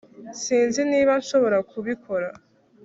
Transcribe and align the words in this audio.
sinzi 0.43 0.81
niba 0.91 1.11
nshobora 1.21 1.57
kubikora 1.69 2.27